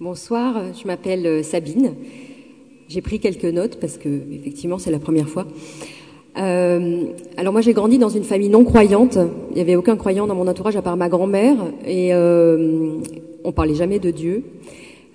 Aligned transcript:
Bonsoir, 0.00 0.62
je 0.80 0.86
m'appelle 0.86 1.26
euh, 1.26 1.42
Sabine. 1.42 1.94
J'ai 2.88 3.00
pris 3.00 3.18
quelques 3.18 3.44
notes 3.44 3.80
parce 3.80 3.98
que 3.98 4.08
effectivement 4.32 4.78
c'est 4.78 4.92
la 4.92 5.00
première 5.00 5.28
fois. 5.28 5.44
Euh, 6.38 7.06
alors 7.36 7.52
moi 7.52 7.62
j'ai 7.62 7.72
grandi 7.72 7.98
dans 7.98 8.08
une 8.08 8.22
famille 8.22 8.48
non 8.48 8.62
croyante. 8.62 9.18
Il 9.50 9.56
n'y 9.56 9.60
avait 9.60 9.74
aucun 9.74 9.96
croyant 9.96 10.28
dans 10.28 10.36
mon 10.36 10.46
entourage 10.46 10.76
à 10.76 10.82
part 10.82 10.96
ma 10.96 11.08
grand-mère 11.08 11.56
et 11.84 12.14
euh, 12.14 13.00
on 13.42 13.50
parlait 13.50 13.74
jamais 13.74 13.98
de 13.98 14.12
Dieu. 14.12 14.44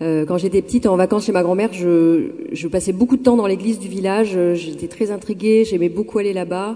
Euh, 0.01 0.25
quand 0.25 0.37
j'étais 0.37 0.61
petite 0.61 0.85
en 0.85 0.97
vacances 0.97 1.27
chez 1.27 1.31
ma 1.31 1.43
grand-mère, 1.43 1.71
je, 1.71 2.31
je, 2.51 2.67
passais 2.67 2.91
beaucoup 2.91 3.15
de 3.15 3.23
temps 3.23 3.37
dans 3.37 3.47
l'église 3.47 3.79
du 3.79 3.87
village. 3.87 4.37
J'étais 4.55 4.89
très 4.89 5.11
intriguée, 5.11 5.63
j'aimais 5.63 5.87
beaucoup 5.87 6.19
aller 6.19 6.33
là-bas. 6.33 6.75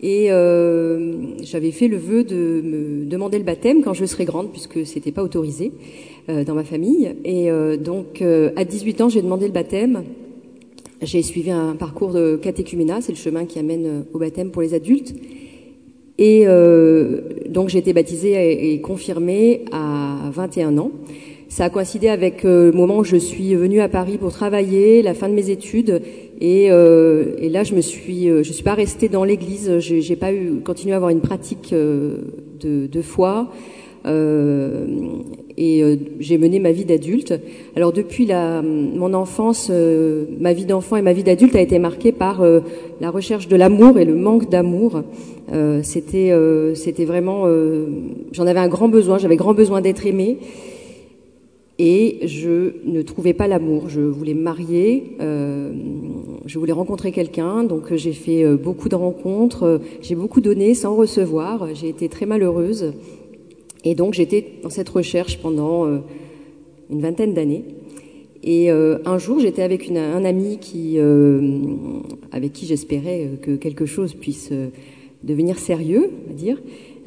Et 0.00 0.30
euh, 0.30 1.14
j'avais 1.42 1.72
fait 1.72 1.88
le 1.88 1.96
vœu 1.96 2.24
de 2.24 2.62
me 2.62 3.04
demander 3.04 3.38
le 3.38 3.44
baptême 3.44 3.82
quand 3.82 3.94
je 3.94 4.04
serais 4.04 4.24
grande, 4.24 4.50
puisque 4.52 4.86
c'était 4.86 5.12
pas 5.12 5.22
autorisé 5.22 5.72
euh, 6.28 6.44
dans 6.44 6.54
ma 6.54 6.64
famille. 6.64 7.14
Et 7.24 7.50
euh, 7.50 7.76
donc, 7.76 8.22
euh, 8.22 8.50
à 8.56 8.64
18 8.64 9.00
ans, 9.00 9.08
j'ai 9.08 9.22
demandé 9.22 9.46
le 9.46 9.52
baptême. 9.52 10.04
J'ai 11.00 11.22
suivi 11.22 11.52
un 11.52 11.76
parcours 11.76 12.12
de 12.12 12.36
catéchuménat, 12.36 13.00
c'est 13.02 13.12
le 13.12 13.18
chemin 13.18 13.44
qui 13.44 13.60
amène 13.60 13.86
euh, 13.86 14.00
au 14.12 14.18
baptême 14.18 14.50
pour 14.50 14.62
les 14.62 14.74
adultes. 14.74 15.14
Et 16.18 16.42
euh, 16.46 17.20
donc, 17.48 17.68
j'ai 17.68 17.78
été 17.78 17.92
baptisée 17.92 18.72
et, 18.72 18.80
confirmée 18.80 19.64
à 19.70 20.30
21 20.32 20.76
ans. 20.78 20.90
Ça 21.48 21.64
a 21.64 21.70
coïncidé 21.70 22.08
avec 22.08 22.42
le 22.42 22.72
moment 22.72 22.98
où 22.98 23.04
je 23.04 23.16
suis 23.16 23.54
venue 23.54 23.80
à 23.80 23.88
Paris 23.88 24.18
pour 24.18 24.32
travailler, 24.32 25.00
la 25.00 25.14
fin 25.14 25.30
de 25.30 25.34
mes 25.34 25.48
études, 25.48 26.02
et, 26.40 26.70
euh, 26.70 27.32
et, 27.38 27.48
là, 27.48 27.64
je 27.64 27.74
me 27.74 27.80
suis, 27.80 28.28
euh, 28.28 28.42
je 28.42 28.52
suis 28.52 28.62
pas 28.62 28.74
restée 28.74 29.08
dans 29.08 29.24
l'Église. 29.24 29.78
J'ai, 29.78 30.16
pas 30.16 30.32
eu 30.32 30.60
continué 30.64 30.92
à 30.92 30.96
avoir 30.96 31.10
une 31.10 31.20
pratique 31.20 31.72
euh, 31.72 32.18
de, 32.60 32.86
de, 32.86 33.02
foi. 33.02 33.48
Euh, 34.06 34.86
et 35.56 35.82
euh, 35.82 35.96
j'ai 36.20 36.38
mené 36.38 36.60
ma 36.60 36.70
vie 36.70 36.84
d'adulte. 36.84 37.34
Alors 37.74 37.92
depuis 37.92 38.24
la, 38.24 38.62
mon 38.62 39.12
enfance, 39.14 39.72
ma 40.38 40.52
vie 40.52 40.66
d'enfant 40.66 40.96
et 40.96 41.02
ma 41.02 41.12
vie 41.12 41.24
d'adulte 41.24 41.56
a 41.56 41.60
été 41.60 41.80
marquée 41.80 42.12
par 42.12 42.44
la 43.00 43.10
recherche 43.10 43.48
de 43.48 43.56
l'amour 43.56 43.98
et 43.98 44.04
le 44.04 44.14
manque 44.14 44.48
d'amour. 44.48 45.02
c'était, 45.82 46.32
c'était 46.74 47.04
vraiment, 47.04 47.46
j'en 48.30 48.46
avais 48.46 48.60
un 48.60 48.68
grand 48.68 48.88
besoin. 48.88 49.18
J'avais 49.18 49.36
grand 49.36 49.54
besoin 49.54 49.80
d'être 49.80 50.06
aimée 50.06 50.38
et 51.78 52.18
je 52.26 52.74
ne 52.84 53.02
trouvais 53.02 53.34
pas 53.34 53.46
l'amour. 53.46 53.88
Je 53.88 54.00
voulais 54.00 54.34
me 54.34 54.42
marier, 54.42 55.16
euh, 55.20 55.72
je 56.46 56.58
voulais 56.58 56.72
rencontrer 56.72 57.12
quelqu'un, 57.12 57.64
donc 57.64 57.94
j'ai 57.94 58.12
fait 58.12 58.44
euh, 58.44 58.56
beaucoup 58.56 58.88
de 58.88 58.96
rencontres, 58.96 59.80
j'ai 60.02 60.14
beaucoup 60.14 60.40
donné 60.40 60.74
sans 60.74 60.96
recevoir, 60.96 61.68
j'ai 61.74 61.88
été 61.88 62.08
très 62.08 62.26
malheureuse, 62.26 62.92
et 63.84 63.94
donc 63.94 64.14
j'étais 64.14 64.44
dans 64.62 64.70
cette 64.70 64.88
recherche 64.88 65.38
pendant 65.38 65.86
euh, 65.86 65.98
une 66.90 67.00
vingtaine 67.00 67.34
d'années. 67.34 67.64
Et 68.42 68.70
euh, 68.70 68.98
un 69.04 69.18
jour, 69.18 69.40
j'étais 69.40 69.62
avec 69.62 69.90
un 69.90 70.24
ami 70.24 70.58
euh, 70.74 71.60
avec 72.32 72.52
qui 72.52 72.66
j'espérais 72.66 73.30
que 73.42 73.56
quelque 73.56 73.86
chose 73.86 74.14
puisse 74.14 74.52
devenir 75.22 75.58
sérieux, 75.58 76.10
on 76.24 76.30
va 76.30 76.34
dire. 76.34 76.60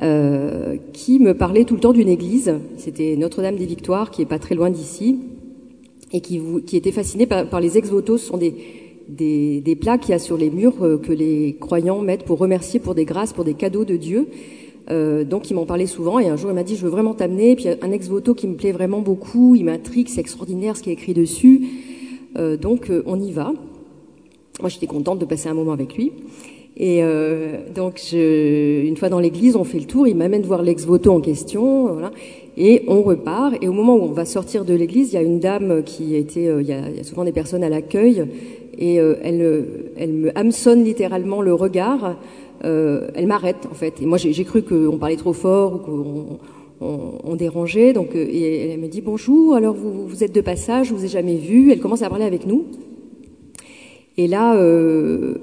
Euh, 0.03 0.77
qui 0.93 1.19
me 1.19 1.35
parlait 1.35 1.63
tout 1.63 1.75
le 1.75 1.79
temps 1.79 1.93
d'une 1.93 2.09
église. 2.09 2.55
C'était 2.77 3.15
Notre-Dame 3.17 3.55
des 3.55 3.67
Victoires, 3.67 4.09
qui 4.09 4.23
est 4.23 4.25
pas 4.25 4.39
très 4.39 4.55
loin 4.55 4.71
d'ici, 4.71 5.19
et 6.11 6.21
qui, 6.21 6.41
qui 6.65 6.75
était 6.75 6.91
fasciné 6.91 7.27
par, 7.27 7.47
par 7.47 7.61
les 7.61 7.77
ex-votos. 7.77 8.17
Ce 8.17 8.25
sont 8.25 8.37
des, 8.37 8.55
des, 9.07 9.61
des 9.61 9.75
plats 9.75 9.99
qu'il 9.99 10.09
y 10.09 10.13
a 10.15 10.19
sur 10.19 10.37
les 10.37 10.49
murs 10.49 10.73
euh, 10.81 10.97
que 10.97 11.11
les 11.11 11.55
croyants 11.59 12.01
mettent 12.01 12.23
pour 12.23 12.39
remercier 12.39 12.79
pour 12.79 12.95
des 12.95 13.05
grâces, 13.05 13.31
pour 13.31 13.43
des 13.43 13.53
cadeaux 13.53 13.85
de 13.85 13.95
Dieu. 13.95 14.27
Euh, 14.89 15.23
donc 15.23 15.51
il 15.51 15.53
m'en 15.53 15.67
parlait 15.67 15.85
souvent 15.85 16.17
et 16.17 16.27
un 16.27 16.35
jour 16.35 16.49
il 16.49 16.55
m'a 16.55 16.63
dit 16.63 16.75
je 16.75 16.81
veux 16.81 16.89
vraiment 16.89 17.13
t'amener. 17.13 17.55
Puis 17.55 17.67
un 17.69 17.91
ex-voto 17.91 18.33
qui 18.33 18.47
me 18.47 18.55
plaît 18.55 18.71
vraiment 18.71 19.01
beaucoup, 19.01 19.53
il 19.53 19.65
m'intrigue, 19.65 20.07
c'est 20.09 20.21
extraordinaire 20.21 20.75
ce 20.77 20.81
qui 20.81 20.89
est 20.89 20.93
écrit 20.93 21.13
dessus. 21.13 21.67
Euh, 22.37 22.57
donc 22.57 22.91
on 23.05 23.21
y 23.21 23.31
va. 23.31 23.53
Moi 24.61 24.69
j'étais 24.69 24.87
contente 24.87 25.19
de 25.19 25.25
passer 25.25 25.47
un 25.47 25.53
moment 25.53 25.73
avec 25.73 25.95
lui. 25.95 26.11
Et 26.77 27.03
euh, 27.03 27.57
donc, 27.75 28.01
je, 28.09 28.85
une 28.85 28.97
fois 28.97 29.09
dans 29.09 29.19
l'église, 29.19 29.55
on 29.55 29.63
fait 29.63 29.79
le 29.79 29.85
tour, 29.85 30.07
il 30.07 30.15
m'amène 30.15 30.41
voir 30.43 30.63
l'ex-voto 30.63 31.11
en 31.11 31.19
question, 31.19 31.93
voilà, 31.93 32.11
et 32.57 32.83
on 32.87 33.01
repart. 33.01 33.55
Et 33.61 33.67
au 33.67 33.73
moment 33.73 33.95
où 33.95 34.03
on 34.03 34.11
va 34.13 34.25
sortir 34.25 34.65
de 34.65 34.73
l'église, 34.73 35.11
il 35.11 35.15
y 35.15 35.19
a 35.19 35.21
une 35.21 35.39
dame 35.39 35.83
qui 35.83 36.15
était, 36.15 36.47
euh, 36.47 36.61
il, 36.61 36.67
y 36.67 36.73
a, 36.73 37.03
souvent 37.03 37.25
des 37.25 37.33
personnes 37.33 37.63
à 37.63 37.69
l'accueil, 37.69 38.25
et 38.77 38.99
euh, 38.99 39.15
elle, 39.21 39.65
elle 39.97 40.13
me 40.13 40.37
hameçonne 40.37 40.83
littéralement 40.83 41.41
le 41.41 41.53
regard. 41.53 42.15
Euh, 42.63 43.09
elle 43.15 43.27
m'arrête 43.27 43.67
en 43.69 43.73
fait. 43.73 44.01
Et 44.01 44.05
moi, 44.05 44.17
j'ai 44.17 44.43
cru 44.43 44.61
qu'on 44.61 44.97
parlait 44.97 45.15
trop 45.15 45.33
fort 45.33 45.75
ou 45.75 45.77
qu'on 45.79 46.39
on, 47.23 47.35
dérangeait. 47.35 47.93
Donc, 47.93 48.15
euh, 48.15 48.27
et 48.29 48.69
elle 48.69 48.79
me 48.79 48.87
dit 48.87 49.01
bonjour. 49.01 49.55
Alors, 49.55 49.73
vous, 49.73 50.07
vous 50.07 50.23
êtes 50.23 50.33
de 50.33 50.41
passage, 50.41 50.87
je 50.87 50.93
vous 50.93 51.05
ai 51.05 51.07
jamais 51.07 51.35
vu. 51.35 51.71
Elle 51.71 51.79
commence 51.79 52.01
à 52.01 52.09
parler 52.09 52.25
avec 52.25 52.45
nous. 52.45 52.65
Et 54.17 54.27
là. 54.27 54.55
Euh, 54.55 55.35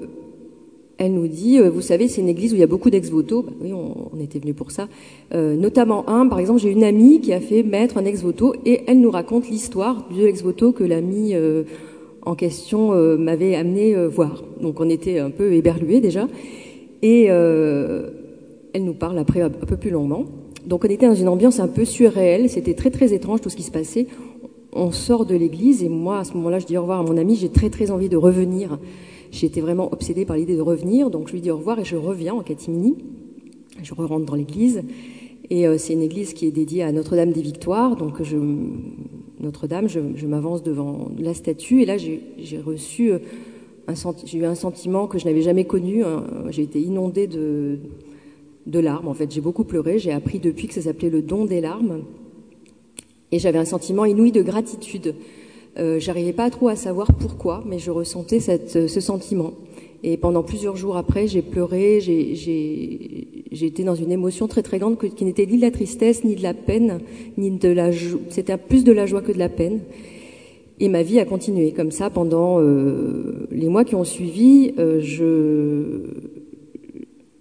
elle 0.99 1.13
nous 1.13 1.27
dit, 1.27 1.57
euh, 1.57 1.69
vous 1.69 1.81
savez, 1.81 2.07
c'est 2.07 2.21
une 2.21 2.29
église 2.29 2.51
où 2.51 2.55
il 2.55 2.59
y 2.59 2.63
a 2.63 2.67
beaucoup 2.67 2.91
d'ex-voto. 2.91 3.41
Bah, 3.41 3.53
oui, 3.61 3.73
on, 3.73 4.19
était 4.19 4.37
venu 4.37 4.53
pour 4.53 4.69
ça. 4.69 4.87
Euh, 5.33 5.55
notamment 5.55 6.07
un, 6.07 6.27
par 6.27 6.39
exemple, 6.39 6.59
j'ai 6.59 6.69
une 6.69 6.83
amie 6.83 7.21
qui 7.21 7.33
a 7.33 7.39
fait 7.39 7.63
mettre 7.63 7.97
un 7.97 8.05
ex-voto 8.05 8.53
et 8.65 8.81
elle 8.85 8.99
nous 8.99 9.09
raconte 9.09 9.49
l'histoire 9.49 10.07
de 10.15 10.23
l'ex-voto 10.23 10.73
que 10.73 10.83
l'ami 10.83 11.33
euh, 11.33 11.63
en 12.29 12.35
question 12.35 12.93
euh, 12.93 13.17
m'avait 13.17 13.55
amené 13.55 13.95
euh, 13.95 14.07
voir. 14.07 14.43
Donc 14.61 14.79
on 14.79 14.89
était 14.89 15.19
un 15.19 15.29
peu 15.29 15.53
éberlués 15.53 16.01
déjà. 16.01 16.27
Et 17.01 17.27
euh, 17.29 18.09
elle 18.73 18.83
nous 18.83 18.93
parle 18.93 19.17
après 19.17 19.41
un 19.41 19.49
peu 19.49 19.77
plus 19.77 19.89
longuement. 19.89 20.25
Donc 20.65 20.83
on 20.85 20.89
était 20.89 21.07
dans 21.07 21.15
une 21.15 21.29
ambiance 21.29 21.59
un 21.59 21.67
peu 21.67 21.85
surréelle. 21.85 22.49
C'était 22.49 22.73
très 22.73 22.91
très 22.91 23.13
étrange 23.13 23.41
tout 23.41 23.49
ce 23.49 23.55
qui 23.55 23.63
se 23.63 23.71
passait. 23.71 24.07
On 24.71 24.91
sort 24.91 25.25
de 25.25 25.35
l'église 25.35 25.83
et 25.83 25.89
moi, 25.89 26.19
à 26.19 26.23
ce 26.23 26.33
moment-là, 26.33 26.59
je 26.59 26.65
dis 26.65 26.77
au 26.77 26.81
revoir 26.81 26.99
à 26.99 27.03
mon 27.03 27.17
ami. 27.17 27.35
J'ai 27.35 27.49
très 27.49 27.69
très 27.69 27.91
envie 27.91 28.09
de 28.09 28.17
revenir 28.17 28.77
J'étais 29.31 29.61
vraiment 29.61 29.91
obsédée 29.91 30.25
par 30.25 30.37
l'idée 30.37 30.55
de 30.55 30.61
revenir, 30.61 31.09
donc 31.09 31.27
je 31.27 31.33
lui 31.33 31.41
dis 31.41 31.51
au 31.51 31.57
revoir 31.57 31.79
et 31.79 31.85
je 31.85 31.95
reviens 31.95 32.33
en 32.33 32.41
catimini. 32.41 32.95
Je 33.83 33.93
rentre 33.93 34.25
dans 34.25 34.35
l'église 34.35 34.81
et 35.49 35.67
euh, 35.67 35.77
c'est 35.77 35.93
une 35.93 36.01
église 36.01 36.33
qui 36.33 36.47
est 36.47 36.51
dédiée 36.51 36.83
à 36.83 36.91
Notre-Dame 36.91 37.31
des 37.31 37.41
Victoires, 37.41 37.95
donc 37.95 38.21
je, 38.23 38.37
Notre-Dame, 39.39 39.87
je, 39.87 40.25
m'avance 40.25 40.63
devant 40.63 41.09
la 41.17 41.33
statue 41.33 41.81
et 41.81 41.85
là 41.85 41.97
j'ai 41.97 42.59
reçu 42.59 43.11
euh, 43.11 43.19
un 43.87 43.93
j'ai 44.25 44.39
eu 44.39 44.45
un 44.45 44.55
sentiment 44.55 45.07
que 45.07 45.17
je 45.19 45.25
n'avais 45.25 45.41
jamais 45.41 45.65
connu. 45.65 46.03
J'ai 46.49 46.63
été 46.63 46.79
inondée 46.79 47.27
de, 47.27 47.79
de 48.67 48.79
larmes. 48.79 49.07
En 49.07 49.15
fait, 49.15 49.31
j'ai 49.31 49.41
beaucoup 49.41 49.63
pleuré. 49.63 49.97
J'ai 49.97 50.11
appris 50.11 50.37
depuis 50.37 50.67
que 50.67 50.75
ça 50.75 50.81
s'appelait 50.81 51.09
le 51.09 51.23
don 51.23 51.45
des 51.45 51.59
larmes. 51.59 52.01
Et 53.31 53.39
j'avais 53.39 53.59
un 53.59 53.65
sentiment 53.65 54.05
inouï 54.05 54.31
de 54.31 54.41
gratitude 54.41 55.15
euh, 55.77 55.99
J'arrivais 55.99 56.33
pas 56.33 56.49
trop 56.49 56.67
à 56.67 56.75
savoir 56.75 57.13
pourquoi, 57.13 57.63
mais 57.65 57.79
je 57.79 57.91
ressentais 57.91 58.39
cette, 58.39 58.75
euh, 58.75 58.87
ce 58.87 58.99
sentiment. 58.99 59.53
Et 60.01 60.15
pendant 60.17 60.43
plusieurs 60.43 60.77
jours 60.77 60.95
après, 60.95 61.27
j'ai 61.27 61.41
pleuré, 61.41 61.99
j'ai 61.99 63.65
été 63.65 63.83
dans 63.83 63.95
une 63.95 64.11
émotion 64.11 64.47
très 64.47 64.63
très 64.63 64.79
grande 64.79 64.97
qui 64.97 65.25
n'était 65.25 65.45
ni 65.45 65.57
de 65.57 65.61
la 65.61 65.71
tristesse, 65.71 66.23
ni 66.23 66.35
de 66.35 66.43
la 66.43 66.53
peine, 66.53 66.99
ni 67.37 67.51
de 67.51 67.67
la 67.67 67.91
joie. 67.91 68.21
C'était 68.29 68.55
plus 68.55 68.85
de 68.85 68.93
la 68.93 69.05
joie 69.05 69.21
que 69.21 69.33
de 69.33 69.39
la 69.39 69.49
peine. 69.49 69.81
Et 70.79 70.87
ma 70.87 71.03
vie 71.03 71.19
a 71.19 71.25
continué 71.25 71.73
comme 71.73 71.91
ça 71.91 72.09
pendant 72.09 72.61
euh, 72.61 73.47
les 73.51 73.67
mois 73.67 73.83
qui 73.83 73.95
ont 73.95 74.05
suivi. 74.05 74.73
Euh, 74.79 75.01
je, 75.01 76.03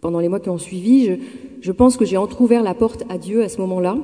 pendant 0.00 0.19
les 0.19 0.28
mois 0.28 0.41
qui 0.41 0.50
ont 0.50 0.59
suivi, 0.59 1.06
je, 1.06 1.12
je 1.60 1.72
pense 1.72 1.97
que 1.97 2.04
j'ai 2.04 2.16
entrouvert 2.16 2.65
la 2.65 2.75
porte 2.75 3.04
à 3.09 3.19
Dieu 3.19 3.44
à 3.44 3.48
ce 3.48 3.60
moment-là. 3.60 3.98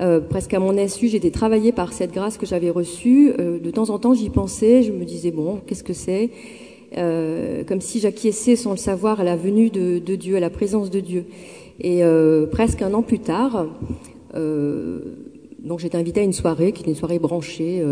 Euh, 0.00 0.20
presque 0.20 0.54
à 0.54 0.60
mon 0.60 0.78
insu, 0.78 1.08
j'étais 1.08 1.30
travaillée 1.30 1.72
par 1.72 1.92
cette 1.92 2.12
grâce 2.12 2.38
que 2.38 2.46
j'avais 2.46 2.70
reçue. 2.70 3.32
Euh, 3.38 3.58
de 3.58 3.70
temps 3.70 3.90
en 3.90 3.98
temps, 3.98 4.14
j'y 4.14 4.30
pensais, 4.30 4.82
je 4.82 4.92
me 4.92 5.04
disais, 5.04 5.32
bon, 5.32 5.60
qu'est-ce 5.66 5.82
que 5.82 5.92
c'est? 5.92 6.30
Euh, 6.96 7.64
Comme 7.64 7.80
si 7.80 7.98
j'acquiesçais 7.98 8.54
sans 8.54 8.70
le 8.70 8.76
savoir 8.76 9.20
à 9.20 9.24
la 9.24 9.36
venue 9.36 9.70
de, 9.70 9.98
Dieu, 9.98 10.36
à 10.36 10.40
la 10.40 10.50
présence 10.50 10.90
de 10.90 11.00
Dieu. 11.00 11.24
Et 11.80 12.02
presque 12.50 12.82
un 12.82 12.92
an 12.92 13.02
plus 13.02 13.20
tard, 13.20 13.68
donc 14.34 15.78
j'étais 15.78 15.96
invitée 15.96 16.20
à 16.20 16.24
une 16.24 16.32
soirée, 16.32 16.72
qui 16.72 16.82
était 16.82 16.90
une 16.90 16.96
soirée 16.96 17.20
branchée. 17.20 17.84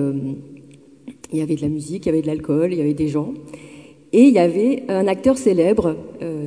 il 1.33 1.39
y 1.39 1.41
avait 1.41 1.55
de 1.55 1.63
la 1.63 1.69
musique, 1.69 2.07
il 2.07 2.09
y 2.09 2.13
avait 2.13 2.23
de 2.23 2.27
l'alcool, 2.27 2.73
il 2.73 2.79
y 2.79 2.81
avait 2.81 2.95
des 2.95 3.07
gens. 3.07 3.33
Et 4.13 4.23
il 4.23 4.35
y 4.35 4.41
avait 4.41 4.83
un 4.89 5.07
acteur 5.07 5.39
célèbre, 5.39 5.95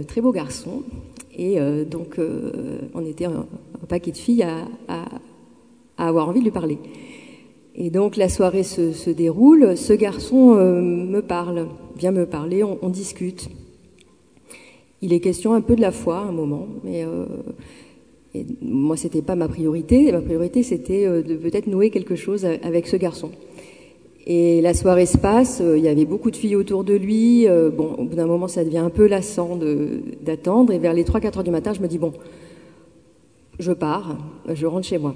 très 0.08 0.20
beau 0.20 0.34
garçon. 0.34 0.84
Et 1.38 1.60
donc, 1.90 2.20
on 2.94 3.06
était 3.06 3.26
un, 3.26 3.46
paquet 3.88 4.12
de 4.12 4.18
filles 4.18 4.44
à 4.90 5.06
avoir 6.10 6.28
envie 6.28 6.40
de 6.40 6.46
lui 6.46 6.52
parler. 6.52 6.78
Et 7.82 7.90
donc 7.90 8.18
la 8.18 8.28
soirée 8.28 8.64
se, 8.64 9.10
déroule, 9.10 9.78
ce 9.78 9.94
garçon 9.94 10.56
euh, 10.56 10.82
me 10.82 11.22
parle, 11.22 11.68
vient 11.98 12.12
me 12.12 12.26
parler, 12.26 12.62
on, 12.64 12.90
discute. 12.90 13.50
Il 15.02 15.14
est 15.14 15.22
question 15.22 15.54
un 15.54 15.62
peu 15.62 15.78
de 15.78 15.82
la 15.82 15.92
foi 15.92 16.18
à 16.18 16.24
un 16.24 16.34
moment, 16.34 16.68
mais 16.84 17.06
euh, 17.06 17.26
et 18.36 18.46
moi 18.62 18.98
c'était 18.98 19.22
pas 19.22 19.36
ma 19.36 19.48
priorité. 19.48 20.12
Ma 20.12 20.20
priorité 20.20 20.62
c'était 20.62 21.06
euh, 21.06 21.22
de 21.22 21.36
peut-être 21.36 21.68
nouer 21.68 21.90
quelque 21.90 22.16
chose 22.16 22.46
avec 22.46 22.88
ce 22.88 22.98
garçon. 22.98 23.32
Et 24.28 24.62
la 24.62 24.74
soirée 24.74 25.06
se 25.06 25.18
passe, 25.18 25.62
euh, 25.62 25.78
il 25.78 25.84
y 25.84 25.88
avait 25.88 26.06
beaucoup 26.06 26.32
de 26.32 26.36
filles 26.36 26.58
autour 26.58 26.84
de 26.84 26.94
lui. 26.94 27.48
Bon, 27.78 27.96
au 27.98 28.04
bout 28.04 28.16
d'un 28.16 28.28
moment 28.28 28.50
ça 28.50 28.66
devient 28.66 28.80
un 28.80 28.90
peu 28.90 29.08
lassant 29.08 29.58
d'attendre. 30.22 30.74
Et 30.74 30.80
vers 30.80 30.94
les 30.94 31.06
3-4 31.06 31.38
heures 31.38 31.44
du 31.46 31.52
matin, 31.52 31.72
je 31.72 31.80
me 31.80 31.88
dis 31.88 31.98
bon, 31.98 32.12
je 33.58 33.72
pars, 33.72 34.18
je 34.54 34.66
rentre 34.66 34.86
chez 34.86 34.98
moi. 34.98 35.16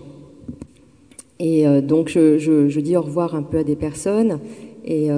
Et 1.46 1.66
donc 1.82 2.08
je, 2.08 2.80
dis 2.80 2.96
au 2.96 3.02
revoir 3.02 3.36
un 3.36 3.44
peu 3.44 3.58
à 3.58 3.64
des 3.66 3.76
personnes 3.76 4.40
et 4.86 5.10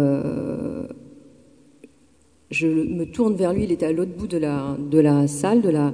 je 2.50 2.68
me 2.68 3.06
tourne 3.06 3.36
vers 3.36 3.54
lui, 3.54 3.66
il 3.66 3.72
était 3.72 3.86
à 3.86 3.92
l'autre 3.92 4.16
bout 4.18 4.28
de 4.28 4.38
la, 4.38 4.76
de 4.80 5.00
la 5.00 5.28
salle, 5.28 5.62
de 5.62 5.70
la, 5.70 5.94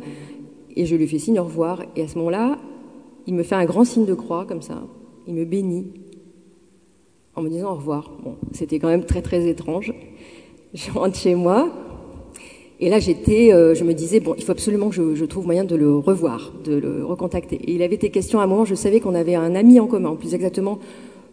et 0.75 0.85
je 0.85 0.95
lui 0.95 1.07
fais 1.07 1.19
signe 1.19 1.39
au 1.39 1.43
revoir. 1.43 1.83
Et 1.95 2.03
à 2.03 2.07
ce 2.07 2.17
moment-là, 2.17 2.59
il 3.27 3.33
me 3.33 3.43
fait 3.43 3.55
un 3.55 3.65
grand 3.65 3.83
signe 3.83 4.05
de 4.05 4.13
croix, 4.13 4.45
comme 4.45 4.61
ça. 4.61 4.83
Il 5.27 5.33
me 5.33 5.45
bénit 5.45 5.87
en 7.35 7.41
me 7.41 7.49
disant 7.49 7.71
au 7.71 7.75
revoir. 7.75 8.11
Bon, 8.23 8.35
c'était 8.51 8.79
quand 8.79 8.89
même 8.89 9.05
très 9.05 9.21
très 9.21 9.47
étrange. 9.47 9.93
Je 10.73 10.91
rentre 10.91 11.15
chez 11.15 11.35
moi. 11.35 11.71
Et 12.83 12.89
là, 12.89 12.99
j'étais, 12.99 13.53
euh, 13.53 13.75
je 13.75 13.83
me 13.83 13.93
disais, 13.93 14.19
bon, 14.19 14.33
il 14.35 14.43
faut 14.43 14.51
absolument 14.51 14.89
que 14.89 15.15
je, 15.15 15.25
trouve 15.25 15.45
moyen 15.45 15.63
de 15.63 15.75
le 15.75 15.95
revoir, 15.95 16.51
de 16.63 16.73
le 16.73 17.05
recontacter. 17.05 17.57
Et 17.57 17.73
il 17.73 17.83
avait 17.83 17.93
été 17.93 18.09
question 18.09 18.39
à 18.39 18.43
un 18.43 18.47
moment, 18.47 18.65
je 18.65 18.73
savais 18.73 18.99
qu'on 18.99 19.13
avait 19.13 19.35
un 19.35 19.53
ami 19.53 19.79
en 19.79 19.85
commun, 19.85 20.15
plus 20.15 20.33
exactement 20.33 20.79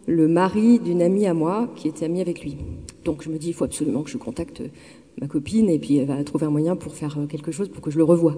le 0.05 0.27
mari 0.27 0.79
d'une 0.79 1.01
amie 1.01 1.25
à 1.25 1.33
moi 1.33 1.67
qui 1.75 1.87
était 1.87 2.05
amie 2.05 2.21
avec 2.21 2.43
lui. 2.43 2.57
Donc 3.03 3.23
je 3.23 3.29
me 3.29 3.37
dis, 3.39 3.47
il 3.47 3.53
faut 3.53 3.65
absolument 3.65 4.03
que 4.03 4.11
je 4.11 4.17
contacte 4.17 4.61
ma 5.19 5.27
copine 5.27 5.69
et 5.69 5.79
puis 5.79 5.97
elle 5.97 6.07
va 6.07 6.23
trouver 6.23 6.45
un 6.45 6.51
moyen 6.51 6.75
pour 6.75 6.93
faire 6.93 7.17
euh, 7.17 7.25
quelque 7.25 7.51
chose 7.51 7.67
pour 7.67 7.81
que 7.81 7.89
je 7.89 7.97
le 7.97 8.03
revoie, 8.03 8.35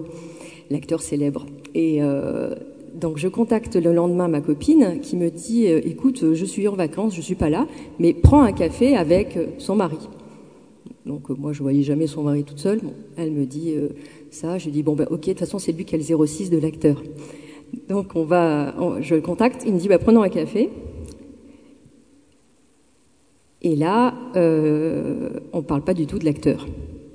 l'acteur 0.70 1.02
célèbre. 1.02 1.44
Et 1.74 2.02
euh, 2.02 2.54
donc 2.94 3.18
je 3.18 3.28
contacte 3.28 3.76
le 3.76 3.92
lendemain 3.92 4.28
ma 4.28 4.40
copine 4.40 5.00
qui 5.02 5.16
me 5.16 5.30
dit 5.30 5.66
écoute, 5.66 6.32
je 6.32 6.44
suis 6.46 6.66
en 6.66 6.76
vacances, 6.76 7.14
je 7.14 7.20
suis 7.20 7.34
pas 7.34 7.50
là, 7.50 7.66
mais 7.98 8.14
prends 8.14 8.42
un 8.42 8.52
café 8.52 8.96
avec 8.96 9.38
son 9.58 9.76
mari. 9.76 9.98
Donc 11.06 11.30
moi 11.30 11.52
je 11.52 11.62
voyais 11.62 11.82
jamais 11.82 12.06
son 12.06 12.22
mari 12.22 12.44
toute 12.44 12.58
seule. 12.58 12.80
Elle 13.16 13.32
me 13.32 13.44
dit 13.44 13.74
ça, 14.30 14.58
je 14.58 14.70
dis 14.70 14.82
bon 14.82 14.94
ben 14.94 15.06
ok, 15.10 15.20
de 15.20 15.26
toute 15.30 15.38
façon 15.40 15.58
c'est 15.58 15.72
lui 15.72 15.84
qui 15.84 15.94
a 15.94 15.98
le 15.98 16.26
06 16.26 16.50
de 16.50 16.58
l'acteur. 16.58 17.02
Donc 17.88 18.12
on 18.14 18.24
va, 18.24 18.74
je 19.00 19.14
le 19.14 19.20
contacte, 19.20 19.62
il 19.66 19.74
me 19.74 19.78
dit 19.78 19.88
bah 19.88 19.98
prenons 19.98 20.22
un 20.22 20.28
café. 20.28 20.70
Et 23.62 23.76
là, 23.76 24.14
euh, 24.36 25.30
on 25.52 25.58
ne 25.58 25.62
parle 25.62 25.82
pas 25.82 25.94
du 25.94 26.06
tout 26.06 26.18
de 26.18 26.24
l'acteur. 26.24 26.66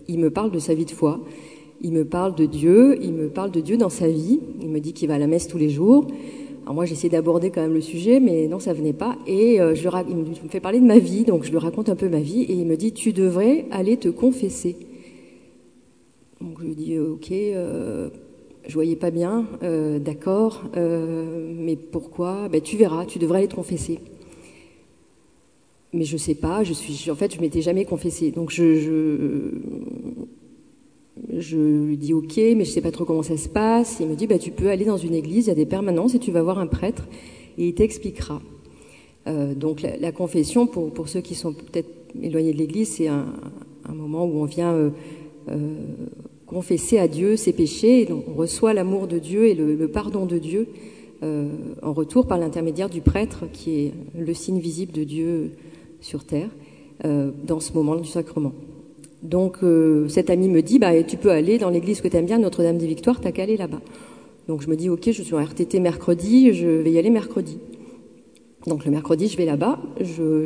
Il 0.08 0.20
me 0.20 0.30
parle 0.30 0.50
de 0.52 0.60
sa 0.60 0.74
vie 0.74 0.86
de 0.86 0.92
foi. 0.92 1.20
Il 1.82 1.92
me 1.92 2.06
parle 2.06 2.36
de 2.36 2.46
Dieu. 2.46 2.98
Il 3.02 3.14
me 3.14 3.28
parle 3.28 3.52
de 3.52 3.60
Dieu 3.60 3.78
dans 3.78 3.90
sa 3.90 4.08
vie. 4.08 4.40
Il 4.62 4.70
me 4.70 4.80
dit 4.80 4.94
qu'il 4.94 5.10
va 5.10 5.16
à 5.16 5.20
la 5.20 5.28
messe 5.28 5.48
tous 5.48 5.58
les 5.58 5.70
jours. 5.70 6.08
Alors 6.68 6.76
moi, 6.76 6.84
j'essaie 6.84 7.08
d'aborder 7.08 7.50
quand 7.50 7.62
même 7.62 7.74
le 7.74 7.80
sujet, 7.80 8.20
mais 8.20 8.50
non, 8.50 8.60
ça 8.60 8.74
venait 8.74 8.92
pas. 8.92 9.16
Et 9.26 9.62
euh, 9.62 9.74
je, 9.74 9.88
il 10.10 10.18
me 10.18 10.50
fait 10.50 10.60
parler 10.60 10.82
de 10.82 10.86
ma 10.86 11.00
vie, 11.00 11.24
donc 11.24 11.46
je 11.46 11.52
lui 11.52 11.58
raconte 11.60 11.88
un 11.88 11.96
peu 11.96 12.10
ma 12.10 12.20
vie. 12.20 12.42
Et 12.42 12.52
il 12.52 12.66
me 12.66 12.76
dit, 12.76 12.92
tu 12.92 13.14
devrais 13.14 13.64
aller 13.72 13.96
te 13.96 14.10
confesser. 14.10 14.76
Donc 16.42 16.60
je 16.60 16.66
lui 16.66 16.76
dis, 16.76 16.96
euh, 16.96 17.14
ok, 17.14 17.32
euh, 17.32 18.10
je 18.68 18.74
voyais 18.74 18.98
pas 18.98 19.12
bien, 19.12 19.46
euh, 19.64 19.98
d'accord, 19.98 20.66
mais 20.76 21.78
pourquoi? 21.78 22.50
Ben, 22.50 22.60
Tu 22.60 22.76
verras, 22.76 23.06
tu 23.06 23.18
devrais 23.18 23.38
aller 23.38 23.48
te 23.48 23.56
confesser 23.56 24.00
mais 25.94 26.04
je 26.04 26.18
sais 26.18 26.36
pas, 26.36 26.64
je 26.66 26.74
suis, 26.74 27.10
en 27.10 27.16
fait, 27.16 27.34
je 27.34 27.40
m'étais 27.40 27.62
jamais 27.62 27.86
confessée. 27.86 28.32
Donc 28.32 28.52
je, 28.52 29.52
je, 31.38 31.58
lui 31.58 31.98
dis 31.98 32.14
ok, 32.14 32.38
mais 32.38 32.66
je 32.66 32.72
sais 32.72 32.82
pas 32.82 32.92
trop 32.92 33.06
comment 33.06 33.24
ça 33.24 33.38
se 33.38 33.50
passe. 33.50 33.98
Il 34.00 34.08
me 34.08 34.16
dit 34.16 34.28
bah 34.28 34.40
tu 34.40 34.52
peux 34.52 34.70
aller 34.70 34.86
dans 34.86 34.98
une 34.98 35.14
église, 35.14 35.46
il 35.46 35.50
y 35.50 35.52
a 35.52 35.56
des 35.56 35.66
permanences 35.66 36.16
et 36.16 36.20
tu 36.20 36.32
vas 36.32 36.42
voir 36.42 36.60
un 36.60 36.68
prêtre 36.68 37.04
et 37.58 37.68
il 37.68 37.74
t'expliquera. 37.74 38.42
Euh, 39.28 39.54
donc 39.54 39.82
la, 39.82 40.12
confession, 40.12 40.68
pour, 40.68 41.10
ceux 41.10 41.22
qui 41.22 41.36
sont 41.36 41.54
peut-être 41.54 41.90
éloignés 42.22 42.54
de 42.54 42.58
l'église, 42.58 42.90
c'est 42.90 43.08
un, 43.08 43.26
moment 43.90 44.26
où 44.26 44.42
on 44.42 44.46
vient 44.46 44.74
euh, 44.74 44.90
euh, 45.50 45.76
confesser 46.46 46.98
à 46.98 47.08
Dieu 47.08 47.36
ses 47.36 47.54
péchés, 47.54 48.04
et 48.04 48.12
on 48.12 48.34
reçoit 48.36 48.74
l'amour 48.74 49.08
de 49.08 49.20
Dieu 49.20 49.48
et 49.48 49.54
le, 49.54 49.88
pardon 49.88 50.26
de 50.26 50.38
Dieu 50.38 50.68
en 51.82 51.94
retour 51.94 52.28
par 52.28 52.38
l'intermédiaire 52.38 52.92
du 52.92 53.02
prêtre, 53.02 53.46
qui 53.52 53.80
est 53.80 53.94
le 54.16 54.36
signe 54.36 54.60
visible 54.60 54.92
de 54.92 55.04
Dieu 55.04 55.52
sur 56.00 56.24
terre 56.24 56.52
dans 57.04 57.60
ce 57.60 57.74
moment 57.74 57.96
du 57.96 58.08
sacrement. 58.08 58.54
Donc 59.24 59.58
euh, 59.64 60.08
cet 60.08 60.30
ami 60.30 60.48
me 60.48 60.62
dit 60.62 60.80
bah 60.80 61.02
tu 61.04 61.18
peux 61.18 61.32
aller 61.32 61.58
dans 61.58 61.70
l'église 61.70 62.02
que 62.02 62.08
tu 62.08 62.18
aimes 62.18 62.26
bien 62.26 62.40
Notre-Dame 62.40 62.78
des 62.78 62.88
Victoires, 62.88 63.20
t'as 63.20 63.32
qu'à 63.32 63.44
aller 63.44 63.58
là-bas. 63.58 63.82
Donc 64.48 64.62
je 64.62 64.70
me 64.70 64.76
dis 64.76 64.90
OK, 64.90 65.10
je 65.12 65.22
suis 65.22 65.34
en 65.34 65.44
RTT 65.44 65.80
mercredi, 65.80 66.54
je 66.54 66.68
vais 66.68 66.92
y 66.92 67.00
aller 67.00 67.10
mercredi. 67.10 67.58
Donc 68.66 68.86
le 68.86 68.92
mercredi, 68.92 69.28
je 69.28 69.38
vais 69.38 69.46
là-bas, 69.46 69.80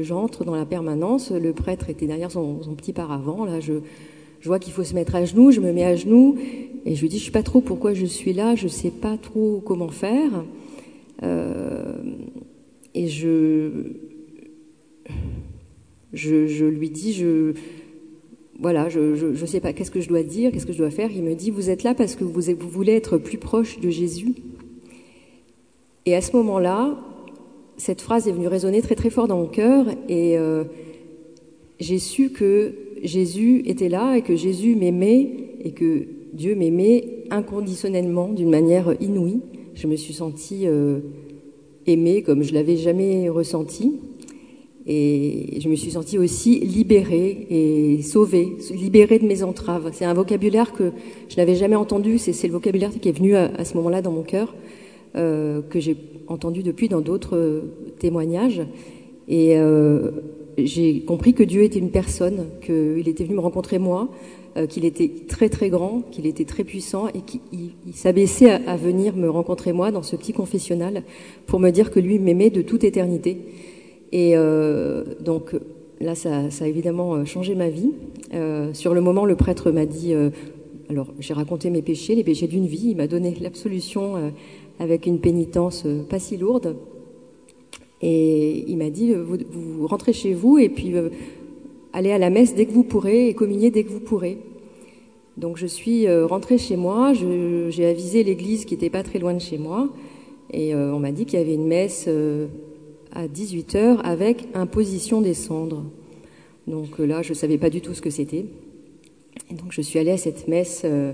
j'entre 0.01 0.45
dans 0.45 0.55
la 0.55 0.65
permanence, 0.65 1.31
le 1.31 1.53
prêtre 1.53 1.89
était 1.89 2.05
derrière 2.05 2.31
son, 2.31 2.59
petit 2.77 2.93
paravent, 2.93 3.45
là 3.45 3.59
je, 3.59 3.73
je 4.39 4.47
vois 4.47 4.59
qu'il 4.59 4.73
faut 4.73 4.83
se 4.83 4.93
mettre 4.93 5.15
à 5.15 5.25
genoux, 5.25 5.51
je 5.51 5.59
me 5.59 5.73
mets 5.73 5.85
à 5.85 5.95
genoux 5.95 6.37
et 6.85 6.95
je 6.95 7.01
lui 7.01 7.09
dis 7.09 7.19
je 7.19 7.25
sais 7.25 7.31
pas 7.31 7.43
trop 7.43 7.61
pourquoi 7.61 7.93
je 7.93 8.05
suis 8.05 8.33
là, 8.33 8.55
je 8.55 8.67
sais 8.67 8.91
pas 8.91 9.17
trop 9.17 9.61
comment 9.65 9.89
faire. 9.89 10.45
Euh, 11.23 11.93
et 12.93 13.07
je 13.07 13.71
je, 16.13 16.47
je 16.47 16.65
lui 16.65 16.89
dis, 16.89 17.13
je, 17.13 17.53
voilà, 18.61 18.89
je 18.89 18.99
ne 18.99 19.45
sais 19.47 19.59
pas, 19.59 19.73
qu'est-ce 19.73 19.89
que 19.89 20.01
je 20.01 20.07
dois 20.07 20.21
dire, 20.21 20.51
qu'est-ce 20.51 20.67
que 20.67 20.71
je 20.71 20.77
dois 20.77 20.91
faire? 20.91 21.09
Il 21.11 21.23
me 21.23 21.33
dit, 21.33 21.49
vous 21.49 21.71
êtes 21.71 21.81
là 21.81 21.95
parce 21.95 22.15
que 22.15 22.23
vous, 22.23 22.41
voulez 22.69 22.93
être 22.93 23.17
plus 23.17 23.39
proche 23.39 23.79
de 23.79 23.89
Jésus. 23.89 24.35
Et 26.05 26.13
à 26.15 26.21
ce 26.21 26.35
moment-là, 26.37 26.95
cette 27.77 28.01
phrase 28.01 28.27
est 28.27 28.31
venue 28.31 28.47
résonner 28.47 28.83
très 28.83 28.93
très 28.93 29.09
fort 29.09 29.27
dans 29.27 29.37
mon 29.37 29.47
cœur 29.47 29.87
et 30.07 30.37
euh, 30.37 30.63
j'ai 31.79 31.97
su 31.97 32.29
que 32.29 32.73
Jésus 33.01 33.63
était 33.65 33.89
là 33.89 34.15
et 34.15 34.21
que 34.21 34.35
Jésus 34.35 34.75
m'aimait 34.75 35.55
et 35.63 35.71
que 35.71 36.05
Dieu 36.33 36.53
m'aimait 36.53 37.23
inconditionnellement 37.31 38.27
d'une 38.27 38.51
manière 38.51 38.93
inouïe. 39.01 39.41
Je 39.73 39.87
me 39.87 39.95
suis 39.95 40.13
sentie 40.13 40.67
euh, 40.67 40.99
aimée 41.87 42.21
comme 42.21 42.43
je 42.43 42.53
l'avais 42.53 42.77
jamais 42.77 43.27
ressenti. 43.27 43.99
Et 44.87 45.59
je 45.59 45.69
me 45.69 45.75
suis 45.75 45.91
sentie 45.91 46.17
aussi 46.17 46.59
libérée 46.59 47.47
et 47.49 48.01
sauvée, 48.01 48.53
libérée 48.71 49.19
de 49.19 49.27
mes 49.27 49.43
entraves. 49.43 49.91
C'est 49.93 50.05
un 50.05 50.13
vocabulaire 50.13 50.73
que 50.73 50.91
je 51.29 51.37
n'avais 51.37 51.55
jamais 51.55 51.75
entendu. 51.75 52.17
C'est 52.17 52.47
le 52.47 52.53
vocabulaire 52.53 52.89
qui 52.99 53.09
est 53.09 53.11
venu 53.11 53.35
à, 53.35 53.63
ce 53.63 53.75
moment-là 53.77 54.01
dans 54.01 54.11
mon 54.11 54.23
cœur, 54.23 54.55
euh, 55.15 55.61
que 55.61 55.79
j'ai 55.79 55.95
entendu 56.27 56.63
depuis 56.63 56.89
dans 56.89 57.01
d'autres 57.01 57.37
euh, 57.37 57.61
témoignages. 57.99 58.61
Et 59.27 59.55
euh, 59.57 60.11
j'ai 60.57 61.01
compris 61.01 61.33
que 61.33 61.43
Dieu 61.43 61.61
était 61.61 61.79
une 61.79 61.91
personne, 61.91 62.47
qu'il 62.65 63.07
était 63.07 63.23
venu 63.23 63.35
me 63.35 63.41
rencontrer 63.41 63.77
moi, 63.77 64.09
qu'il 64.67 64.83
était 64.83 65.09
très 65.29 65.47
très 65.47 65.69
grand, 65.69 66.01
qu'il 66.11 66.25
était 66.25 66.43
très 66.43 66.65
puissant 66.65 67.07
et 67.07 67.21
qu'il 67.21 67.93
s'abaissait 67.93 68.49
à, 68.49 68.59
à 68.67 68.75
venir 68.75 69.15
me 69.15 69.29
rencontrer 69.29 69.71
moi 69.71 69.91
dans 69.91 70.03
ce 70.03 70.17
petit 70.17 70.33
confessionnal 70.33 71.03
pour 71.45 71.61
me 71.61 71.69
dire 71.69 71.89
que 71.89 72.01
lui 72.01 72.19
m'aimait 72.19 72.49
de 72.49 72.61
toute 72.61 72.83
éternité. 72.83 73.37
Et 74.11 74.33
euh, 74.35 75.03
donc 75.19 75.55
là, 75.99 76.15
ça, 76.15 76.47
a 76.59 76.67
évidemment 76.67 77.15
euh, 77.15 77.25
changé 77.25 77.55
ma 77.55 77.69
vie. 77.69 77.91
Euh, 78.33 78.73
sur 78.73 78.93
le 78.93 79.01
moment, 79.01 79.25
le 79.25 79.35
prêtre 79.35 79.71
m'a 79.71 79.85
dit, 79.85 80.13
alors 80.89 81.07
j'ai 81.19 81.33
raconté 81.33 81.69
mes 81.69 81.81
péchés, 81.81 82.15
les 82.15 82.23
péchés 82.23 82.47
d'une 82.47 82.67
vie, 82.67 82.89
il 82.89 82.97
m'a 82.97 83.07
donné 83.07 83.35
l'absolution 83.39 84.31
avec 84.79 85.05
une 85.05 85.19
pénitence 85.19 85.85
pas 86.09 86.19
si 86.19 86.37
lourde. 86.37 86.75
Et 88.01 88.65
il 88.67 88.77
m'a 88.77 88.89
dit, 88.89 89.13
vous, 89.13 89.37
vous, 89.51 89.87
rentrez 89.87 90.13
chez 90.13 90.33
vous 90.33 90.57
et 90.57 90.69
puis 90.69 90.93
allez 91.93 92.11
à 92.11 92.17
la 92.17 92.29
messe 92.29 92.55
dès 92.55 92.65
que 92.65 92.71
vous 92.71 92.83
pourrez 92.83 93.27
et 93.27 93.33
communiez 93.33 93.69
dès 93.69 93.83
que 93.83 93.89
vous 93.89 93.99
pourrez. 93.99 94.37
Donc 95.37 95.57
je 95.57 95.67
suis 95.67 96.09
rentrée 96.23 96.57
chez 96.57 96.77
moi, 96.77 97.13
j'ai 97.13 97.85
avisé 97.85 98.23
l'église 98.23 98.65
qui 98.65 98.75
n'était 98.75 98.89
pas 98.89 99.03
très 99.03 99.19
loin 99.19 99.33
de 99.33 99.39
chez 99.39 99.57
moi, 99.57 99.89
et 100.53 100.73
on 100.73 100.99
m'a 100.99 101.11
dit 101.11 101.25
qu'il 101.25 101.37
y 101.37 101.41
avait 101.41 101.53
une 101.53 101.67
messe 101.67 102.07
à 103.13 103.27
18h 103.27 103.99
avec 104.03 104.47
imposition 104.53 105.21
des 105.21 105.33
cendres. 105.33 105.85
Donc 106.67 106.99
euh, 106.99 107.05
là, 107.05 107.21
je 107.21 107.29
ne 107.29 107.35
savais 107.35 107.57
pas 107.57 107.69
du 107.69 107.81
tout 107.81 107.93
ce 107.93 108.01
que 108.01 108.09
c'était. 108.09 108.45
Et 109.49 109.53
donc 109.53 109.71
je 109.71 109.81
suis 109.81 109.99
allée 109.99 110.11
à 110.11 110.17
cette 110.17 110.47
messe 110.47 110.83
euh, 110.85 111.13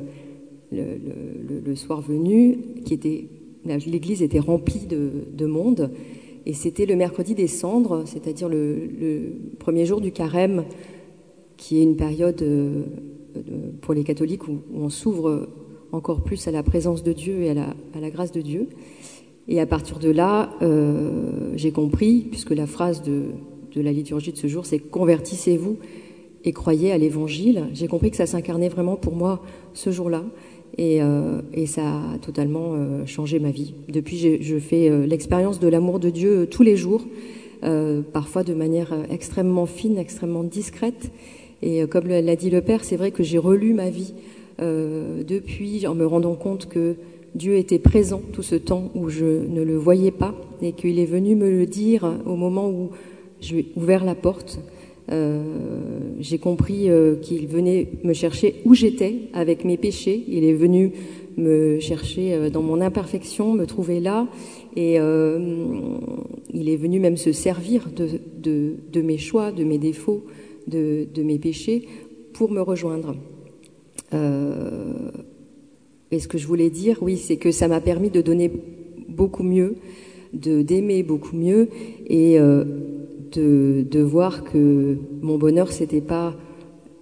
le, 0.72 1.75
soir 1.75 2.01
venu, 2.01 2.58
qui 2.86 2.94
était 2.94 3.25
l'église 3.66 4.22
était 4.22 4.39
remplie 4.39 4.86
de, 4.86 5.12
de 5.34 5.46
monde, 5.46 5.92
et 6.46 6.54
c'était 6.54 6.86
le 6.86 6.96
mercredi 6.96 7.36
des 7.36 7.48
cendres, 7.48 8.04
c'est-à-dire 8.06 8.48
le, 8.48 9.34
premier 9.60 9.86
jour 9.86 10.00
du 10.00 10.12
carême, 10.12 10.63
qui 11.58 11.80
est 11.80 11.84
une 11.84 11.98
période 11.98 12.42
euh, 12.42 12.84
pour 13.82 13.94
les 13.94 14.04
catholiques 14.04 14.48
où, 14.48 14.60
on 14.74 14.89
s'ouvre 14.89 15.50
encore 15.92 16.24
plus 16.24 16.48
à 16.48 16.51
la 16.51 16.63
présence 16.63 17.04
de 17.04 17.13
Dieu 17.13 17.42
et 17.42 17.51
à 17.51 18.00
la 18.00 18.10
grâce 18.10 18.32
de 18.32 18.42
Dieu. 18.42 18.68
Et 19.48 19.60
à 19.60 19.66
partir 19.66 20.00
de 20.00 20.10
là, 20.10 20.50
euh, 20.62 21.51
j'ai 21.56 21.72
compris, 21.72 22.27
puisque 22.30 22.51
la 22.51 22.68
phrase 22.68 23.01
de, 23.01 23.27
de, 23.74 23.82
la 23.82 23.92
liturgie 23.92 24.34
de 24.34 24.38
ce 24.38 24.48
jour, 24.48 24.66
c'est 24.66 24.80
convertissez-vous 24.80 25.77
et 26.44 26.51
croyez 26.51 26.92
à 26.92 26.98
l'évangile. 26.98 27.66
J'ai 27.74 27.88
compris 27.88 28.12
que 28.12 28.18
ça 28.18 28.25
s'incarnait 28.25 28.68
vraiment 28.68 28.98
pour 28.98 29.16
moi 29.16 29.42
ce 29.74 29.89
jour-là. 29.89 30.24
Et, 30.77 31.01
euh, 31.01 31.42
et, 31.54 31.66
ça 31.66 31.82
a 31.88 32.18
totalement 32.22 32.74
euh, 32.74 33.06
changé 33.06 33.39
ma 33.39 33.51
vie. 33.51 33.74
Depuis, 33.88 34.18
je 34.42 34.60
fais 34.60 34.89
l'expérience 35.08 35.60
de 35.60 35.68
l'amour 35.68 36.00
de 36.00 36.10
Dieu 36.10 36.48
tous 36.51 36.63
les 36.63 36.75
jours, 36.75 37.06
parfois 38.13 38.44
de 38.44 38.54
manière 38.54 38.94
extrêmement 39.10 39.66
fine, 39.66 39.98
extrêmement 39.98 40.44
discrète. 40.44 41.10
Et 41.63 41.88
comme 41.88 42.08
l'a 42.08 42.36
dit 42.36 42.51
le 42.51 42.62
Père, 42.62 42.84
c'est 42.84 42.98
vrai 42.98 43.12
que 43.12 43.24
j'ai 43.24 43.39
relu 43.39 43.74
ma 43.74 43.89
vie 43.89 44.13
depuis 44.60 45.88
en 45.88 45.96
me 45.96 46.06
rendant 46.06 46.36
compte 46.36 46.68
que 46.68 46.98
Dieu 47.36 47.56
était 47.56 47.80
présent 47.80 48.22
tout 48.34 48.44
ce 48.44 48.56
temps 48.56 48.92
où 48.96 49.10
je 49.10 49.26
ne 49.26 49.62
le 49.62 49.76
voyais 49.76 50.12
pas 50.12 50.34
et 50.62 50.74
qu'il 50.74 51.00
est 51.00 51.06
venu 51.06 51.36
me 51.36 51.50
le 51.50 51.66
dire 51.66 52.12
au 52.26 52.36
moment 52.36 52.70
où 52.70 52.90
j'ai 53.42 53.72
ouvert 53.76 54.04
la 54.04 54.16
porte. 54.16 54.60
Euh, 55.10 55.42
j'ai 56.20 56.38
compris 56.38 56.90
euh, 56.90 57.16
qu'il 57.16 57.48
venait 57.48 57.88
me 58.04 58.12
chercher 58.14 58.56
où 58.66 58.74
j'étais 58.74 59.30
avec 59.34 59.64
mes 59.64 59.78
péchés. 59.78 60.26
Il 60.28 60.44
est 60.44 60.54
venu 60.54 60.92
me 61.38 61.80
chercher 61.80 62.34
euh, 62.34 62.50
dans 62.50 62.62
mon 62.62 62.82
imperfection, 62.82 63.54
me 63.54 63.66
trouver 63.66 64.00
là, 64.00 64.28
et 64.76 64.98
il 66.54 66.70
est 66.70 66.76
venu 66.76 67.00
même 67.00 67.18
se 67.18 67.32
servir 67.32 67.88
de, 67.96 69.02
mes 69.02 69.18
choix, 69.18 69.52
de 69.52 69.64
mes 69.64 69.80
défauts, 69.80 70.26
de, 70.68 71.08
mes 71.24 71.40
péchés 71.40 71.88
pour 72.34 72.52
me 72.52 72.62
rejoindre. 72.62 73.16
Et 76.12 76.20
ce 76.20 76.28
que 76.28 76.38
je 76.38 76.48
voulais 76.48 76.70
dire, 76.70 76.98
oui, 77.02 77.18
c'est 77.18 77.38
que 77.38 77.52
ça 77.52 77.68
m'a 77.68 77.82
permis 77.82 78.10
de 78.10 78.22
donner 78.22 78.52
beaucoup 79.10 79.44
mieux, 79.44 79.76
de 80.34 80.62
d'aimer 80.62 81.04
beaucoup 81.04 81.36
mieux 81.36 81.70
et 82.08 82.40
euh, 82.40 82.64
de, 83.32 83.86
de, 83.90 84.00
voir 84.02 84.44
que 84.44 84.98
mon 85.22 85.38
bonheur, 85.38 85.72
c'était 85.72 86.02
pas 86.02 86.36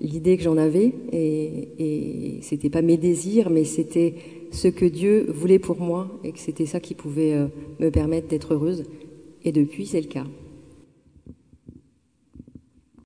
l'idée 0.01 0.37
que 0.37 0.43
j'en 0.43 0.57
avais 0.57 0.93
et, 1.11 1.67
et 1.79 2.39
c'était 2.41 2.69
pas 2.69 2.81
mes 2.81 2.97
désirs, 2.97 3.49
mais 3.49 3.63
c'était 3.63 4.15
ce 4.51 4.67
que 4.67 4.85
Dieu 4.85 5.25
voulait 5.29 5.59
pour 5.59 5.79
moi 5.79 6.09
et 6.23 6.31
que 6.31 6.39
c'était 6.39 6.65
ça 6.65 6.79
qui 6.79 6.95
pouvait 6.95 7.33
euh, 7.33 7.47
me 7.79 7.89
permettre 7.89 8.27
d'être 8.27 8.53
heureuse. 8.53 8.85
Et 9.43 9.51
depuis, 9.51 9.85
c'est 9.85 10.01
le 10.01 10.07
cas. 10.07 10.25